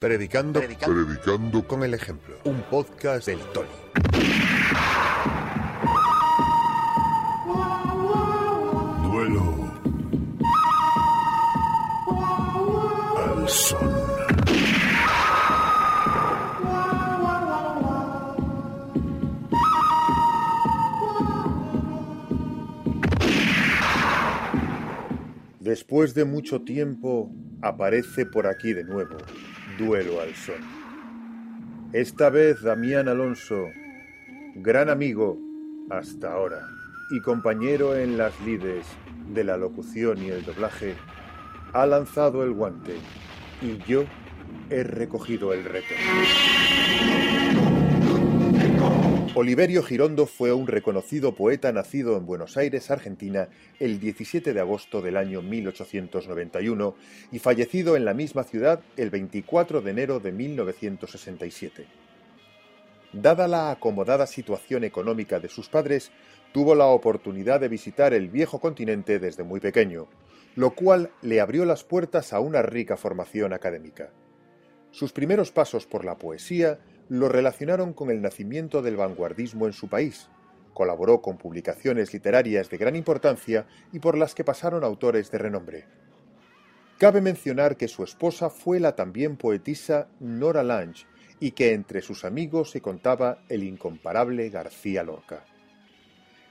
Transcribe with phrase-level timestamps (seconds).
[0.00, 2.34] Predicando, Predicando con el ejemplo.
[2.44, 3.68] Un podcast del Tony.
[9.02, 9.74] Duelo
[13.18, 13.90] al son.
[25.58, 27.30] Después de mucho tiempo,
[27.60, 29.18] aparece por aquí de nuevo
[29.80, 30.60] Duelo al Son.
[31.94, 33.64] Esta vez Damián Alonso,
[34.56, 35.38] gran amigo
[35.88, 36.60] hasta ahora
[37.10, 38.84] y compañero en las lides
[39.32, 40.96] de la locución y el doblaje,
[41.72, 42.94] ha lanzado el guante
[43.62, 44.04] y yo
[44.68, 45.94] he recogido el reto.
[49.36, 53.48] Oliverio Girondo fue un reconocido poeta nacido en Buenos Aires, Argentina,
[53.78, 56.96] el 17 de agosto del año 1891
[57.30, 61.86] y fallecido en la misma ciudad el 24 de enero de 1967.
[63.12, 66.10] Dada la acomodada situación económica de sus padres,
[66.52, 70.08] tuvo la oportunidad de visitar el viejo continente desde muy pequeño,
[70.56, 74.10] lo cual le abrió las puertas a una rica formación académica.
[74.90, 79.88] Sus primeros pasos por la poesía lo relacionaron con el nacimiento del vanguardismo en su
[79.88, 80.28] país.
[80.72, 85.86] Colaboró con publicaciones literarias de gran importancia y por las que pasaron autores de renombre.
[86.98, 91.04] Cabe mencionar que su esposa fue la también poetisa Nora Lange
[91.40, 95.44] y que entre sus amigos se contaba el incomparable García Lorca.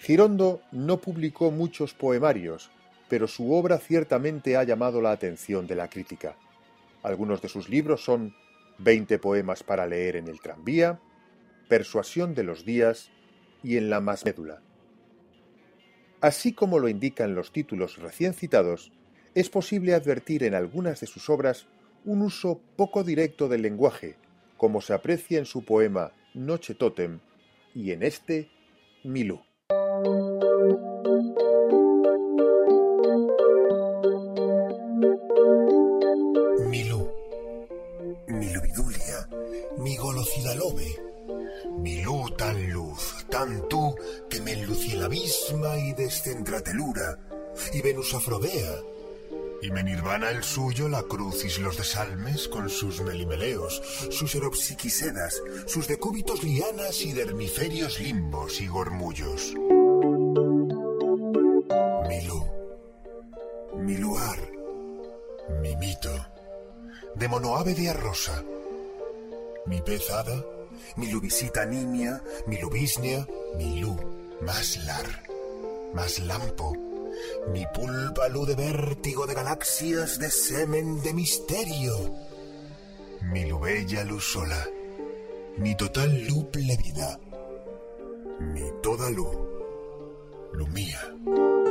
[0.00, 2.70] Girondo no publicó muchos poemarios,
[3.08, 6.36] pero su obra ciertamente ha llamado la atención de la crítica.
[7.02, 8.34] Algunos de sus libros son
[8.78, 11.00] Veinte poemas para leer en el tranvía,
[11.68, 13.10] Persuasión de los días
[13.62, 14.62] y En la más médula.
[16.20, 18.92] Así como lo indican los títulos recién citados,
[19.34, 21.66] es posible advertir en algunas de sus obras
[22.04, 24.16] un uso poco directo del lenguaje,
[24.56, 27.20] como se aprecia en su poema Noche Totem
[27.74, 28.50] y en este.
[29.04, 29.40] Milú,
[39.92, 40.86] mi golocidalobe,
[41.80, 43.94] mi luz tan luz, tan tú,
[44.30, 47.18] que me enlucí la misma y descentratelura,
[47.74, 48.80] y Venus Afrodea,
[49.60, 55.86] y me nirvana el suyo la crucis los desalmes con sus melimeleos, sus eropsiquisedas, sus
[55.88, 59.52] decúbitos lianas y dermiferios limbos y gormullos.
[62.08, 62.46] Milú,
[63.76, 64.38] mi luar,
[65.60, 66.26] mi mito,
[67.14, 68.42] de monoave de arrosa,
[69.66, 70.44] mi pez hada,
[70.96, 73.96] mi lubisita nimia, mi lubisnia, mi lu,
[74.42, 75.06] más lar,
[75.94, 76.72] más lampo,
[77.52, 81.94] mi pulpa lu de vértigo de galaxias de semen de misterio,
[83.32, 84.66] mi lubella luz sola,
[85.58, 87.18] mi total lu plebida,
[88.40, 89.28] mi toda lu,
[90.52, 91.61] lu mía.